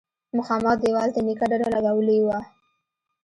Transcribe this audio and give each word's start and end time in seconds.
مخامخ 0.37 0.73
دېوال 0.81 1.09
ته 1.15 1.19
نيکه 1.27 1.45
ډډه 1.51 1.67
لگولې 1.73 2.17
وه. 2.25 2.39